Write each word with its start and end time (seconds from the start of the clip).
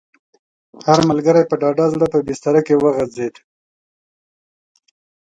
هر 0.87 0.99
ملګری 1.09 1.43
په 1.49 1.55
ډاډه 1.61 1.85
زړه 1.93 2.05
په 2.13 2.17
بستره 2.27 2.61
کې 2.67 2.75
وغځېد. 2.81 3.35